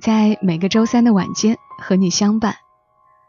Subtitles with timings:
[0.00, 2.54] 在每个周三的晚间和你相伴，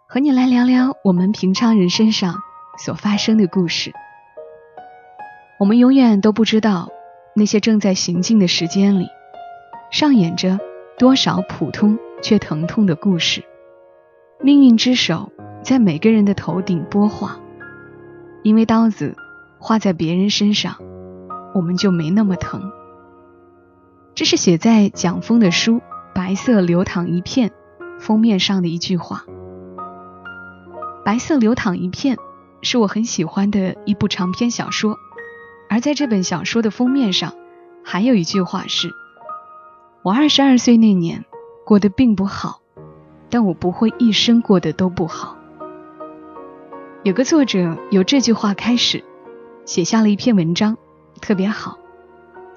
[0.08, 2.36] 和你来聊聊我们平常人身上
[2.78, 3.92] 所发生的故事。
[5.60, 6.90] 我们永远都不知道，
[7.36, 9.08] 那些正在行进的时间里，
[9.90, 10.60] 上演着
[11.00, 13.44] 多少普通却疼痛的故事。
[14.40, 15.32] 命运之手
[15.64, 17.40] 在每个人的头顶拨划，
[18.44, 19.16] 因为刀子
[19.58, 20.76] 划在别人身上，
[21.56, 22.72] 我们就没那么疼。
[24.14, 25.78] 这是写在蒋峰的书
[26.20, 27.50] 《白色流淌一片》
[27.98, 29.24] 封面上的一句话。
[31.06, 32.18] 《白色流淌一片》
[32.62, 34.98] 是我很喜欢的一部长篇小说，
[35.70, 37.36] 而在这本小说的封面上，
[37.86, 38.90] 还有一句话是
[40.04, 41.24] ：“我二十二岁那年
[41.66, 42.60] 过得并不好，
[43.30, 45.38] 但我不会一生过得都不好。”
[47.04, 49.06] 有个作者由这句话开始，
[49.64, 50.78] 写下了一篇文章，
[51.22, 51.80] 特别好。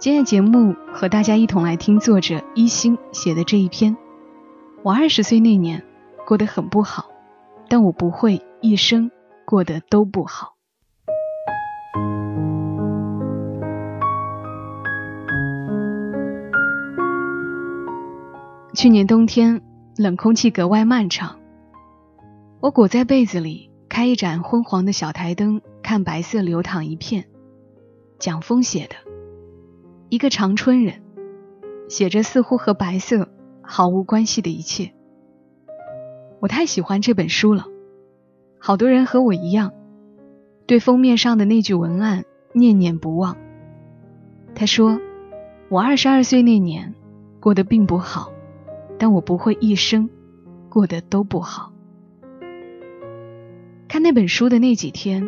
[0.03, 3.97] 今天节目和大家一同来听作者一心写的这一篇。
[4.83, 5.81] 我二十岁那年
[6.27, 7.09] 过得很不好，
[7.69, 9.13] 但我不会一生
[9.45, 10.55] 过得都不好。
[18.75, 19.63] 去年冬天，
[19.97, 21.39] 冷空气格外漫长，
[22.59, 27.27] 我裹在被子里，开一盏昏黄的小台灯，看白色流淌一片。
[28.19, 29.12] 蒋峰写的。
[30.13, 31.01] 一个长春人，
[31.89, 33.31] 写着似乎和白色
[33.63, 34.93] 毫无关系的一切。
[36.39, 37.65] 我太喜欢这本书了，
[38.59, 39.73] 好多人和我一样，
[40.67, 43.39] 对封面上的那句文案念念不忘。
[44.55, 45.01] 他说
[45.73, 46.95] ：“我二十二岁那年
[47.41, 48.31] 过得并不好，
[48.99, 50.11] 但我不会一生
[50.69, 51.73] 过得都不好。”
[53.89, 55.27] 看那本书的那几天，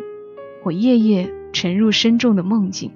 [0.63, 2.91] 我夜夜沉入深重的梦境。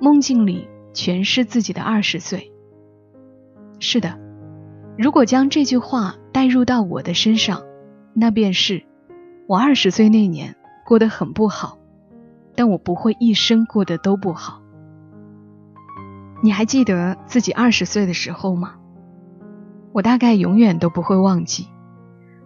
[0.00, 2.52] 梦境里全是自己的二十岁。
[3.78, 4.18] 是的，
[4.96, 7.62] 如果将这句话带入到我的身上，
[8.14, 8.84] 那便是
[9.46, 10.56] 我二十岁那年
[10.86, 11.78] 过得很不好，
[12.54, 14.62] 但我不会一生过得都不好。
[16.42, 18.74] 你还记得自己二十岁的时候吗？
[19.92, 21.68] 我大概永远都不会忘记，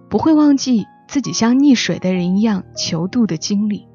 [0.09, 3.89] 不会忘记自己像溺水的人一样求渡的经历，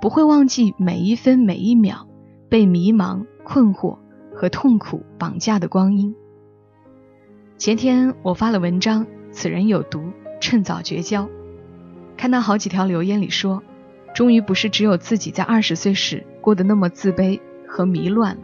[0.00, 2.06] 不会忘记每一分每一秒。
[2.50, 3.96] 被迷茫、困惑
[4.34, 6.14] 和痛苦绑架的光阴。
[7.56, 11.28] 前天我发了文章，此人有毒，趁早绝交。
[12.16, 13.62] 看到好几条留言里说，
[14.12, 18.42] 终于不是只有自己在二十岁时过得那么自卑和迷乱了。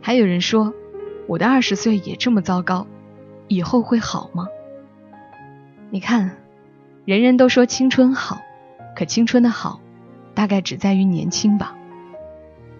[0.00, 0.72] 还有人说，
[1.26, 2.86] 我的二十岁也这么糟糕，
[3.48, 4.48] 以后会好吗？
[5.90, 6.38] 你看，
[7.04, 8.40] 人人都说青春好，
[8.96, 9.80] 可青春的好，
[10.34, 11.76] 大概只在于年轻吧。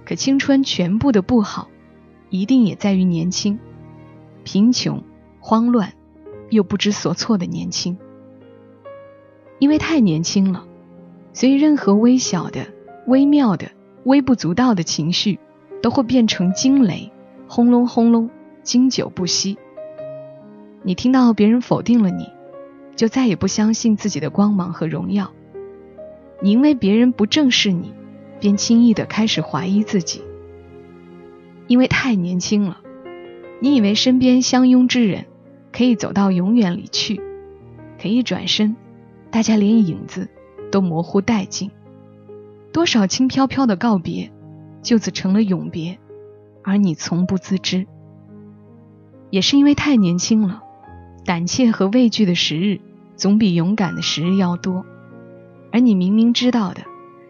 [0.04, 1.68] 可青春全部的不好，
[2.30, 3.58] 一定也在于年轻、
[4.42, 5.02] 贫穷、
[5.40, 5.92] 慌乱
[6.50, 7.96] 又不知所措的年轻。
[9.58, 10.66] 因为太年轻了，
[11.32, 12.66] 所以任何微小的、
[13.06, 13.70] 微妙的、
[14.04, 15.38] 微不足道的情绪，
[15.80, 17.10] 都会变成惊雷，
[17.48, 18.28] 轰隆轰隆，
[18.62, 19.56] 经久不息。
[20.82, 22.28] 你听到别人否定了你，
[22.94, 25.32] 就再也不相信自己的光芒和荣耀。
[26.42, 27.94] 你因为别人不正视你。
[28.40, 30.22] 便轻易的开始怀疑自己，
[31.66, 32.80] 因为太年轻了。
[33.60, 35.26] 你以为身边相拥之人
[35.72, 37.20] 可以走到永远里去，
[38.00, 38.76] 可一转身，
[39.30, 40.28] 大家连影子
[40.70, 41.70] 都模糊殆尽。
[42.72, 44.30] 多少轻飘飘的告别，
[44.82, 45.98] 就此成了永别，
[46.62, 47.86] 而你从不自知。
[49.30, 50.62] 也是因为太年轻了，
[51.24, 52.80] 胆怯和畏惧的时日
[53.16, 54.84] 总比勇敢的时日要多，
[55.72, 56.82] 而你明明知道的。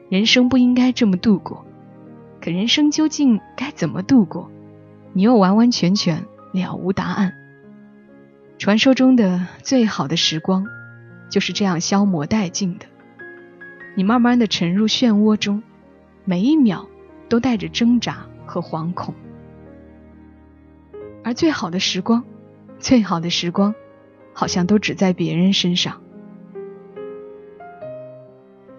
[0.09, 1.65] 人生不应该这么度过，
[2.41, 4.51] 可人生究竟该怎么度过，
[5.13, 7.35] 你又完完全全了无答案。
[8.59, 10.67] 传说中的最好的时光，
[11.31, 12.87] 就是这样消磨殆尽的。
[13.97, 15.63] 你慢慢的沉入漩涡中，
[16.25, 16.87] 每一秒
[17.29, 19.15] 都带着挣扎和惶恐。
[21.25, 22.23] 而最好的时光，
[22.79, 23.75] 最好的时光，
[24.33, 26.03] 好像都只在别人身上。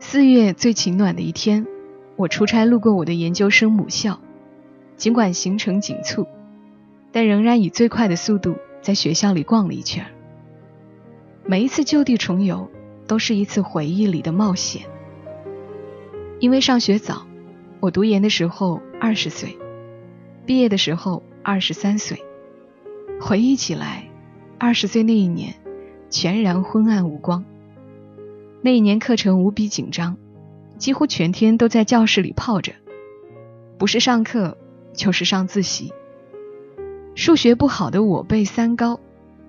[0.07, 1.65] 四月最晴暖的一天，
[2.15, 4.19] 我出差路过我的研究生母校，
[4.97, 6.27] 尽管行程紧促，
[7.11, 10.05] 但仍然以最快的速度在学校里逛了一圈。
[11.43, 12.69] 每一次就地重游，
[13.07, 14.83] 都是一次回忆里的冒险。
[16.39, 17.25] 因为上学早，
[17.79, 19.57] 我读研的时候二十岁，
[20.45, 22.23] 毕业的时候二十三岁。
[23.19, 24.07] 回忆起来，
[24.59, 25.55] 二十岁那一年，
[26.11, 27.43] 全然昏暗无光。
[28.65, 30.17] 那一年课程无比紧张，
[30.79, 32.73] 几乎全天都在教室里泡着，
[33.77, 34.57] 不是上课
[34.91, 35.93] 就是上自习。
[37.13, 38.99] 数学不好的我背三高：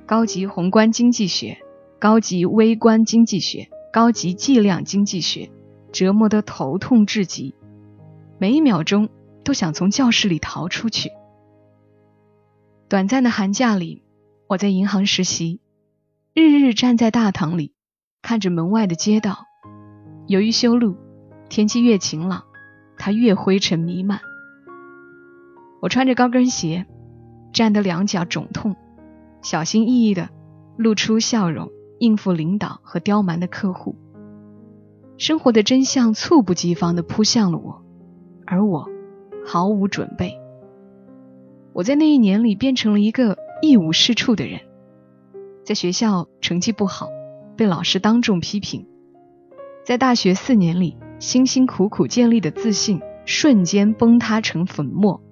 [0.05, 1.57] 高级宏观经济学。
[1.99, 5.51] 高级微观经济学、高级计量经济学，
[5.93, 7.55] 折磨得头痛至极，
[8.37, 9.09] 每一秒钟
[9.43, 11.11] 都想从教室里逃出去。
[12.87, 14.03] 短暂的寒假里，
[14.47, 15.59] 我在银行实习，
[16.35, 17.73] 日日站在大堂里，
[18.27, 19.47] 看着门外的街道。
[20.27, 20.97] 由于修路，
[21.49, 22.43] 天气越晴朗，
[22.99, 24.19] 它越灰尘弥漫。
[25.81, 26.87] 我穿着高跟鞋，
[27.53, 28.75] 站得两脚肿痛，
[29.43, 30.29] 小心翼翼地
[30.77, 31.71] 露出笑容。
[32.01, 33.95] 应付领导和刁蛮的客户，
[35.17, 37.83] 生活的真相猝不及防地扑向了我，
[38.45, 38.87] 而我
[39.47, 40.39] 毫无准备。
[41.73, 44.61] 我在那一年里变成了一个一无是处的人，
[45.65, 47.09] 在学校成绩不好，
[47.57, 48.87] 被老师当众批评，
[49.85, 55.23] 在大学四年里辛辛苦苦建立的自信瞬间崩塌成粉末。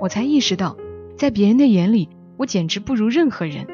[0.00, 0.76] 我才意识到，
[1.16, 3.66] 在别人的眼里，我简直不如任何人。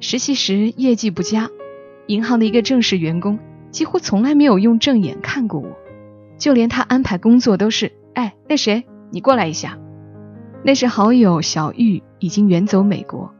[0.00, 1.50] 实习时业绩不佳，
[2.06, 3.38] 银行的一个正式员工
[3.70, 5.68] 几乎从来没有用正眼看过我，
[6.38, 9.78] 就连他安排工作都是：“哎，那谁，你过来一下。”
[10.64, 13.34] 那时好友小玉已经远走美国，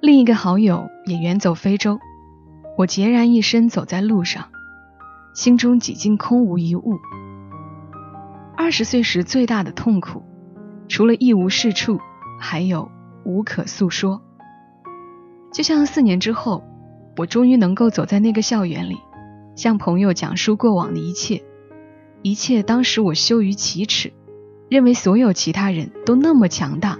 [0.00, 1.98] 另一个好友也远走非洲，
[2.76, 4.44] 我孑然一身走在路上，
[5.34, 6.98] 心中几近空无一物。
[8.56, 10.22] 二十岁时最大的痛苦，
[10.86, 11.98] 除了一无是处，
[12.38, 12.90] 还有
[13.24, 14.22] 无可诉说。
[15.52, 16.62] 就像四年之后，
[17.16, 18.98] 我终于能够走在那个校园里，
[19.56, 21.42] 向朋友讲述过往的一切，
[22.20, 24.12] 一切当时我羞于启齿，
[24.68, 26.98] 认为所有其他人都那么强大，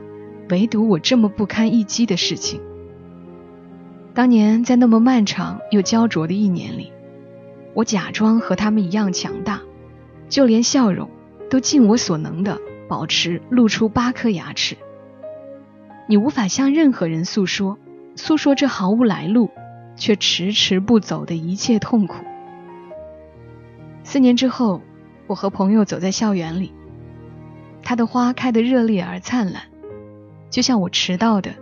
[0.48, 2.60] 唯独我这么不堪一击的事情。
[4.16, 6.90] 当年在那么漫长又焦灼的一年里，
[7.74, 9.60] 我假装和他们一样强大，
[10.30, 11.10] 就连笑容
[11.50, 12.58] 都尽我所能的
[12.88, 14.74] 保持露出八颗牙齿。
[16.08, 17.78] 你无法向任何人诉说。
[18.14, 19.50] 诉说这毫无来路
[19.96, 22.24] 却迟迟不走的一切痛苦。
[24.02, 24.80] 四年之后，
[25.26, 26.72] 我和朋友走在校园里，
[27.82, 29.64] 他的花开得热烈而灿烂，
[30.48, 31.54] 就像我迟到的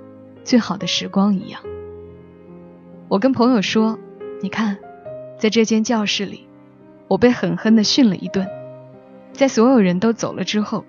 [0.45, 1.61] 最好的时光一样。
[3.09, 3.99] 我跟朋友说
[4.41, 4.79] ：“你看，
[5.39, 6.47] 在这间教室里，
[7.09, 8.49] 我被狠狠地训了一顿。
[9.33, 10.85] 在所有人都走了之后，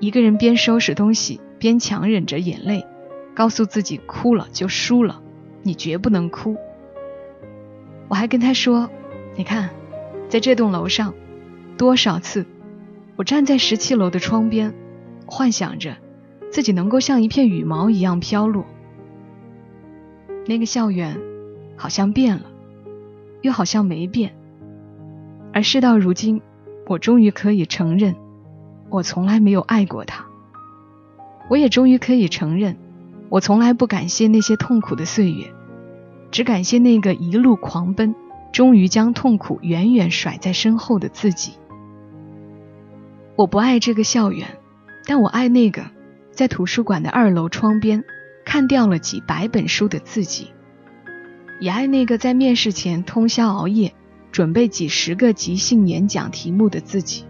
[0.00, 2.84] 一个人边收拾东西边强忍着眼泪。”
[3.34, 5.20] 告诉自己哭了就输了，
[5.62, 6.56] 你绝不能哭。
[8.08, 8.88] 我还跟他说
[9.36, 9.68] ：“你看，
[10.30, 11.12] 在这栋楼上，
[11.76, 12.46] 多少次
[13.16, 14.72] 我站在十七楼的窗边，
[15.26, 15.98] 幻想着
[16.50, 18.64] 自己能够像一片羽毛一样飘落。
[20.46, 21.20] 那个校园
[21.76, 22.44] 好像变了，
[23.42, 24.34] 又好像没变。
[25.52, 26.42] 而事到如今，
[26.86, 28.16] 我终于可以承认，
[28.90, 30.26] 我从来没有爱过他。
[31.48, 32.76] 我也终于可以承认。”
[33.28, 35.52] 我从来不感谢那些痛苦的岁月，
[36.30, 38.14] 只感谢那个一路狂奔，
[38.52, 41.54] 终于将痛苦远远甩在身后的自己。
[43.34, 44.46] 我不爱这个校园，
[45.06, 45.82] 但我爱那个
[46.30, 48.04] 在图书馆的二楼窗边
[48.44, 50.52] 看掉了几百本书的自己，
[51.58, 53.94] 也爱那个在面试前通宵熬夜
[54.30, 57.24] 准备几十个即兴演讲题目的自己。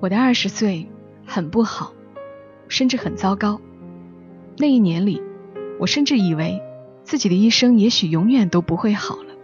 [0.00, 0.88] 我的二十岁
[1.26, 1.92] 很不好，
[2.68, 3.60] 甚至很糟糕。
[4.58, 5.22] 那一年里，
[5.80, 6.60] 我甚至以为
[7.02, 9.34] 自己的一生也许永远都不会好了。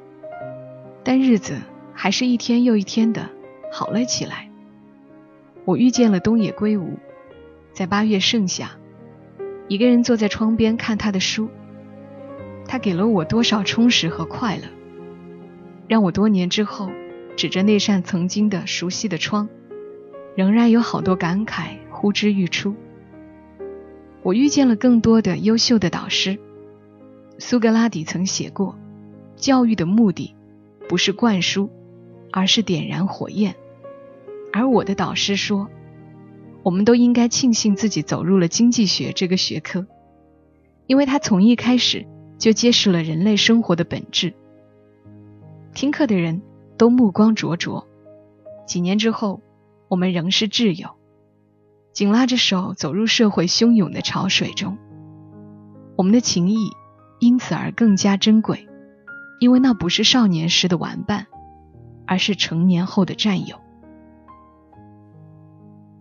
[1.03, 1.59] 但日子
[1.93, 3.31] 还是一天又一天的
[3.73, 4.50] 好了起来。
[5.64, 6.99] 我遇见了东野圭吾，
[7.73, 8.73] 在八月盛夏，
[9.69, 11.49] 一个人坐在窗边看他的书。
[12.66, 14.62] 他给了我多少充实和快乐，
[15.87, 16.90] 让我多年之后
[17.37, 19.49] 指着那扇曾经的熟悉的窗，
[20.35, 22.75] 仍然有好多感慨呼之欲出。
[24.23, 26.38] 我遇见了更多的优秀的导师。
[27.38, 28.78] 苏格拉底曾写过
[29.37, 30.35] ：“教育的目的
[30.88, 31.68] 不是灌输，
[32.33, 33.54] 而是点燃火焰。”
[34.52, 35.68] 而我的导师说
[36.62, 39.87] ：“我们都应该庆幸自己走入了经济学这个学科，
[40.87, 42.06] 因为它从一开始
[42.45, 44.35] 就揭示了人类生活的本质。”
[45.73, 46.43] 听课的人
[46.77, 47.89] 都目光灼灼。
[48.67, 49.41] 几年之后，
[49.89, 50.91] 我们仍是挚友。
[51.95, 54.77] 紧拉着手走入社会汹涌的潮水中，
[55.97, 56.69] 我们的情谊
[57.19, 58.69] 因此而更加珍贵，
[59.41, 61.27] 因为那不是少年时的玩伴，
[62.07, 63.57] 而是成年后的战友。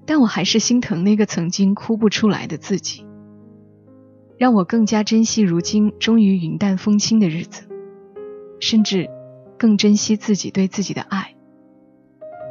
[0.06, 3.06] 但我还是心疼那个曾经哭不出来的自己，
[4.44, 7.64] 让我更加珍惜如今终于云淡风轻的日子，
[8.60, 9.10] 甚至
[9.58, 11.34] 更珍惜自己对自己的爱。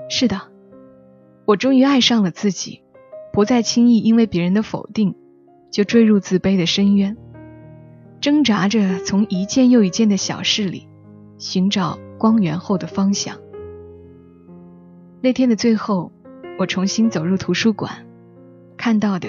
[0.08, 0.40] 是的，
[1.44, 2.80] 我终于爱上了自己，
[3.30, 5.16] 不再轻易因为别人的否定
[5.70, 7.14] 就坠入自卑的深渊，
[8.22, 10.88] 挣扎着从一件又一件的小事里
[11.36, 13.36] 寻找光源后的方向。
[15.20, 16.10] 那天的最后。
[16.58, 18.06] 我重新走入图书馆，
[18.76, 19.28] 看到的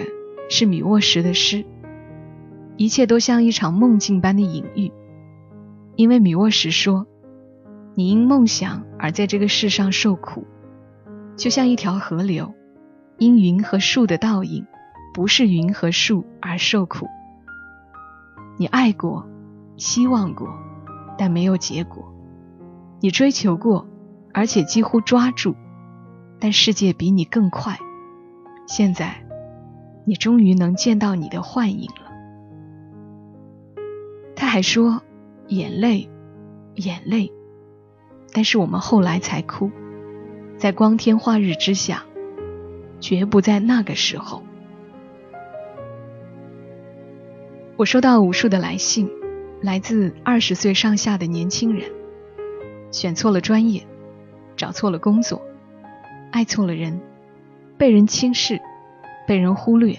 [0.50, 1.66] 是米沃什的诗，
[2.78, 4.92] 一切都像一场梦境般的隐喻。
[5.96, 7.06] 因为米沃什说
[7.96, 10.48] ：“你因梦想而在这个世上受苦，
[11.36, 12.54] 就像一条河流，
[13.18, 14.66] 因云和树的倒影，
[15.14, 17.08] 不是云和树而受苦。
[18.58, 19.28] 你爱过，
[19.78, 20.48] 希望过，
[21.18, 22.04] 但没有结果；
[23.02, 23.88] 你追求过，
[24.34, 25.56] 而且几乎抓住。”
[26.40, 27.80] 但世界比你更快，
[28.68, 29.24] 现在，
[30.06, 32.03] 你终于能见到你的幻影了。
[34.44, 35.02] 他还说
[35.48, 36.10] ：“眼泪，
[36.76, 37.32] 眼泪。”
[38.34, 39.72] 但是我们后来才哭，
[40.58, 42.04] 在光天化日之下，
[43.00, 44.44] 绝不在那个时候。
[47.78, 49.10] 我收到无数的来信，
[49.62, 51.90] 来自二十岁上下的年轻人，
[52.92, 53.88] 选错了专业，
[54.58, 55.42] 找错了工作。
[56.34, 57.00] 爱错了人，
[57.78, 58.60] 被人轻视，
[59.26, 59.98] 被人忽略，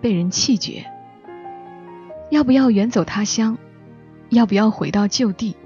[0.00, 0.86] 被人弃绝。
[2.30, 3.56] 要不要远走他乡？
[4.30, 5.56] 要不要回到旧地？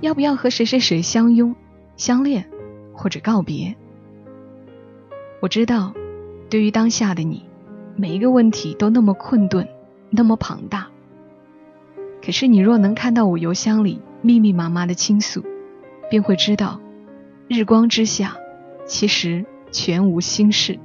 [0.00, 1.54] 要不要和谁谁谁相拥、
[1.96, 2.48] 相恋，
[2.92, 3.76] 或者告别？
[5.40, 5.94] 我知道，
[6.50, 7.44] 对于当下的你，
[7.96, 9.68] 每一个问题都那么困顿，
[10.10, 10.88] 那么庞大。
[12.24, 15.44] 可是你若能看到我邮箱里密密麻麻的倾诉，
[16.10, 16.80] 便会知道，
[17.48, 18.36] 日光之下。
[18.86, 20.78] 其实全无心事，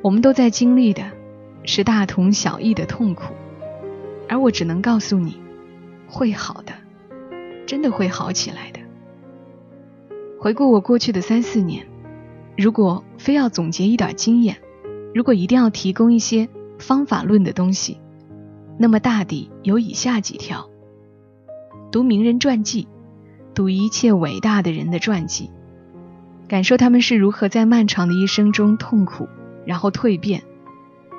[0.00, 1.02] 我们都在经历的
[1.64, 3.34] 是大同小异的痛苦，
[4.28, 5.40] 而我只能告诉你，
[6.06, 6.72] 会好的，
[7.66, 8.80] 真的会好起来的。
[10.38, 11.86] 回顾我过去的三四年，
[12.56, 14.56] 如果非要总结一点经验，
[15.14, 17.98] 如果一定要提供一些方法论的东西，
[18.78, 20.68] 那么大抵有以下几条：
[21.90, 22.86] 读名人传记，
[23.54, 25.50] 读一切伟大的人的传记。
[26.46, 29.28] 感受他们是如何在漫长的一生中痛苦，
[29.66, 30.42] 然后蜕变。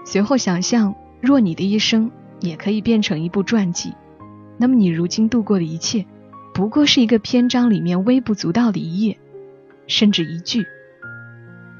[0.05, 3.93] 随后想象，若你的一生也可以变成一部传记，
[4.57, 6.05] 那么你如今度过的一切，
[6.53, 9.17] 不过是一个篇章里面微不足道的一页，
[9.87, 10.65] 甚至一句。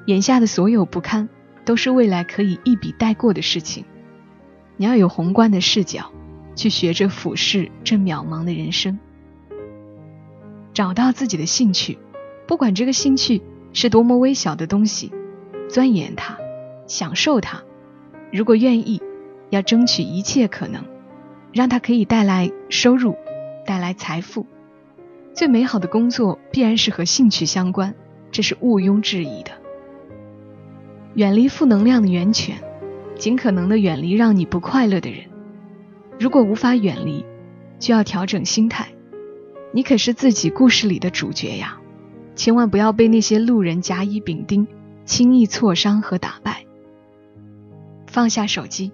[0.06, 1.30] 眼下的所有不堪，
[1.66, 3.86] 都是未来可以一笔带过的事情。
[4.78, 6.12] 你要有宏观的视角，
[6.56, 8.98] 去学着俯视这渺茫的人生，
[10.74, 11.98] 找到自己的兴趣。
[12.48, 13.42] 不管这个兴趣
[13.74, 15.12] 是多么微小的东西，
[15.68, 16.38] 钻研它，
[16.88, 17.62] 享受它。
[18.32, 19.02] 如果愿意，
[19.50, 20.84] 要争取一切可能，
[21.52, 23.16] 让它可以带来收入，
[23.66, 24.46] 带来财富。
[25.34, 27.96] 最美好的工作必然是和兴趣相关，
[28.32, 29.52] 这是毋庸置疑的。
[31.16, 32.58] 远离负能量的源泉，
[33.16, 35.26] 尽可能的远离让你不快乐的人。
[36.20, 37.26] 如果无法远离，
[37.80, 38.90] 就要调整心态。
[39.72, 41.78] 你可是自己故事里的主角呀。
[42.36, 44.66] 千万不要被那些路人甲乙丙丁
[45.04, 46.64] 轻易挫伤和打败。
[48.08, 48.94] 放下手机，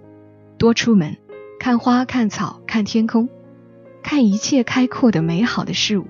[0.58, 1.18] 多出门，
[1.60, 3.30] 看花、看草、看天空，
[4.02, 6.06] 看一切开阔的美好的事物。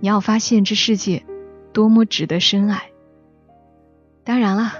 [0.00, 1.24] 你要发现这世界
[1.72, 2.90] 多么值得深爱。
[4.24, 4.72] 当然了，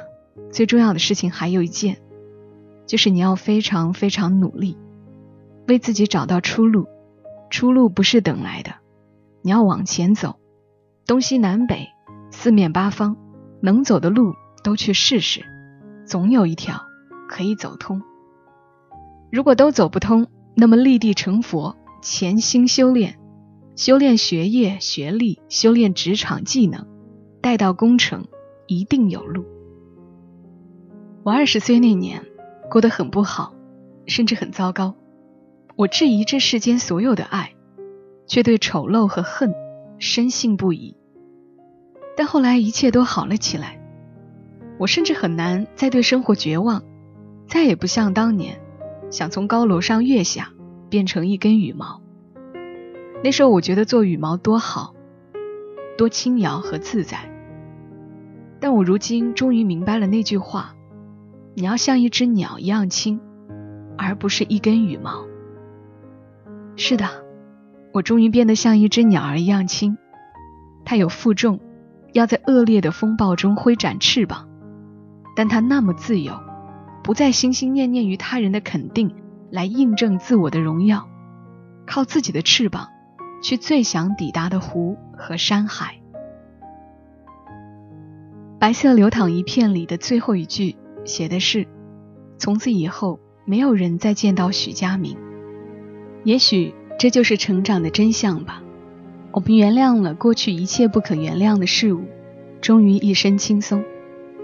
[0.50, 1.98] 最重要的事情还有一件，
[2.86, 4.76] 就是你要非常非常努力，
[5.66, 6.86] 为自己找到出路。
[7.48, 8.74] 出路不是等来的，
[9.42, 10.36] 你要往前走。
[11.06, 11.88] 东西南北，
[12.30, 13.16] 四面八方，
[13.60, 15.44] 能走的路都去试试，
[16.04, 16.82] 总有一条
[17.28, 18.02] 可以走通。
[19.30, 23.18] 如果都走不通，那么立地成佛，潜心修炼，
[23.76, 26.86] 修炼学业、学历，修炼职场技能，
[27.40, 28.26] 待到功成，
[28.66, 29.44] 一定有路。
[31.22, 32.24] 我二十岁那年
[32.70, 33.54] 过得很不好，
[34.06, 34.94] 甚至很糟糕。
[35.74, 37.52] 我质疑这世间所有的爱，
[38.26, 39.52] 却对丑陋和恨。
[39.98, 40.94] 深信不疑，
[42.18, 43.80] 但后来一切都好了起来。
[44.78, 46.82] 我甚至很难再对生活绝望，
[47.48, 48.60] 再也不像当年
[49.10, 50.50] 想从高楼上跃下，
[50.88, 52.00] 变成一根羽毛。
[53.24, 54.94] 那时候我觉得做羽毛多好，
[55.96, 57.32] 多轻摇和自在。
[58.60, 60.74] 但我如今终于明白了那句话：
[61.54, 63.20] 你要像一只鸟一样轻，
[63.96, 65.24] 而不是一根羽毛。
[66.76, 67.08] 是的，
[67.92, 69.96] 我终于变得像一只鸟儿一样轻。
[70.84, 71.58] 它有负重，
[72.12, 74.48] 要在恶劣的风暴中挥展翅膀，
[75.34, 76.38] 但它那么自由，
[77.06, 79.14] 不再心心念念于他人的肯定
[79.48, 81.08] 来印证自我的荣耀，
[81.86, 82.88] 靠自己的翅膀
[83.40, 86.00] 去最想抵达的湖和山海。
[88.58, 91.68] 白色流淌一片里的最后一句写的是
[92.38, 95.16] ：“从此以后，没有人再见到许佳明。”
[96.24, 98.60] 也许这就是成长的真相吧。
[99.30, 102.02] 我们原谅了过去一切不可原谅的事物，
[102.60, 103.84] 终于一身轻松，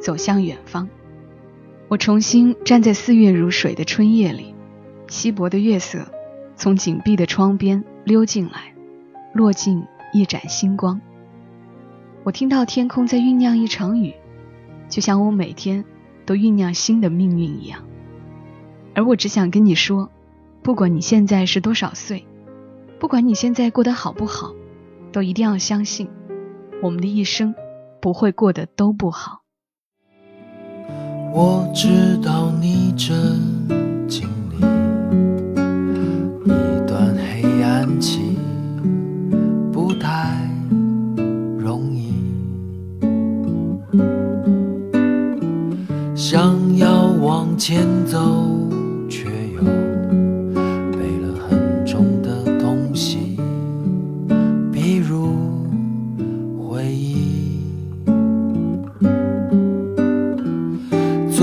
[0.01, 0.89] 走向远方。
[1.89, 4.55] 我重新站在四月如水的春夜里，
[5.09, 6.07] 稀薄的月色
[6.57, 8.75] 从紧闭的窗边溜进来，
[9.35, 11.01] 落进一盏星光。
[12.25, 14.15] 我听到天空在酝酿一场雨，
[14.89, 15.85] 就像我每天
[16.25, 17.85] 都酝酿新的命运一样。
[18.95, 20.11] 而我只想跟你说。
[20.65, 22.25] 不管你现在是多少岁，
[23.01, 24.55] 不管你现在过得好不好，
[25.11, 26.09] 都一定要相信，
[26.81, 27.53] 我们的一生
[28.01, 29.42] 不会过得都不好。
[31.35, 33.09] 我知道你正
[34.07, 34.57] 经历
[36.45, 38.37] 一段黑暗期，
[39.73, 40.37] 不太
[41.59, 42.13] 容易，
[46.15, 48.42] 想要往前走。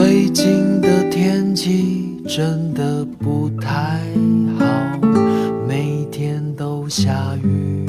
[0.02, 4.00] 最近的天气真的不太
[4.58, 4.66] 好，
[5.68, 7.86] 每天都下雨，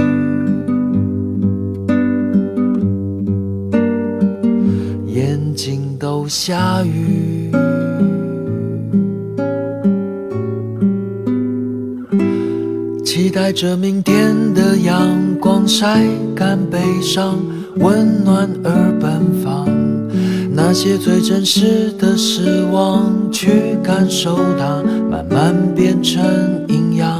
[5.07, 7.53] 眼睛都下雨，
[13.05, 17.39] 期待着明天的阳光晒干悲伤，
[17.77, 19.80] 温暖而奔放。
[20.63, 26.23] 那些最真实的失望，去感受它，慢慢变成
[26.69, 27.19] 营养。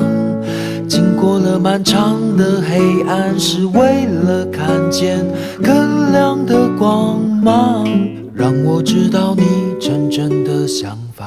[0.87, 5.27] 经过了漫长的黑暗，是为了看见
[5.63, 7.89] 更亮的光芒。
[8.35, 9.43] 让我知道你
[9.81, 11.25] 真正的想法，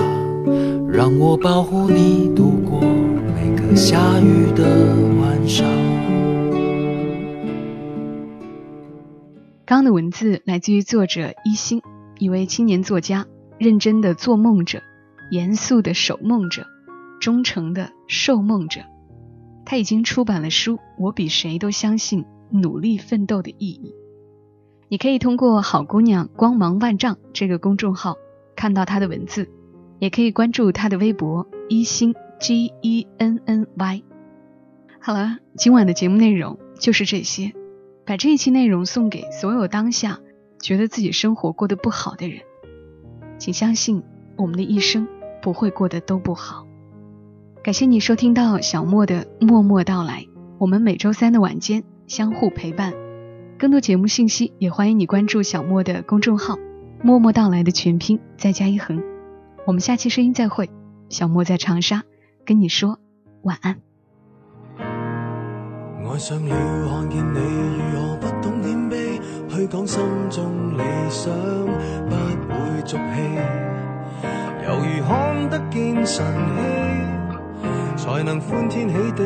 [0.87, 4.63] 让我保护你度过每个下雨的
[5.19, 5.65] 晚上。
[9.65, 11.81] 刚的文字来自于作者一心。
[12.23, 14.81] 一位青年作家，认真的做梦者，
[15.29, 16.65] 严肃的守梦者，
[17.19, 18.79] 忠诚的受梦者。
[19.65, 23.91] 他已经出版了书《我比谁都相信努力奋斗的意义》。
[24.87, 28.15] 你可以通过“好姑娘光芒万丈”这个公众号
[28.55, 29.49] 看到他的文字，
[29.99, 34.03] 也可以关注他的微博一心 G E N N Y。
[35.01, 37.51] 好了，今晚的节目内容就是这些，
[38.05, 40.21] 把这一期内容送给所有当下。
[40.63, 42.39] 觉得自己生活过得不好的人，
[43.37, 44.01] 请相信
[44.37, 45.05] 我们的一生
[45.41, 46.65] 不会过得都不好。
[47.61, 50.25] 感谢你收听到小莫的默默到来，
[50.57, 52.93] 我们每周三的晚间相互陪伴。
[53.59, 56.55] 更多节目信息也欢迎你关注小莫的公众号
[57.03, 59.03] “默默到来”的全拼再加一横。
[59.67, 60.69] 我们下期声音再会，
[61.09, 62.03] 小莫在长沙
[62.45, 62.99] 跟你说
[63.41, 63.81] 晚安。
[64.79, 66.55] 爱上了
[66.87, 67.39] 看见你
[67.91, 68.52] 如何不懂，
[69.55, 71.31] 去讲心中理想，
[72.09, 73.01] 不会俗气，
[74.65, 76.25] 犹如看得见晨
[77.95, 79.23] 曦，才能欢天喜地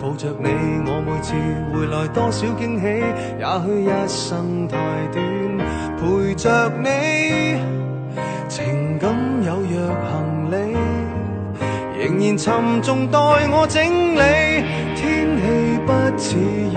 [0.00, 0.48] 抱着你。
[0.86, 1.34] 我每次
[1.74, 2.86] 回来多少惊喜，
[3.38, 4.78] 也许一生太
[5.12, 5.22] 短，
[5.98, 7.60] 陪着你，
[8.48, 10.56] 情感有若行李，
[12.00, 13.18] 仍然沉重待
[13.52, 13.84] 我整
[14.14, 14.20] 理。
[14.96, 15.42] 天气
[15.86, 16.76] 不似预，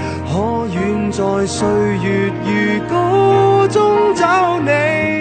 [1.11, 5.20] 在岁月如歌中找你？